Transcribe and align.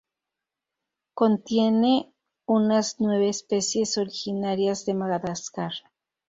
Contiene 1.13 2.11
unas 2.47 2.95
nueve 2.99 3.29
especies 3.29 3.99
originarias 3.99 4.83
de 4.87 4.95
Madagascar. 4.95 5.73